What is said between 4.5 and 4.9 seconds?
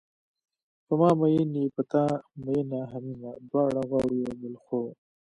خو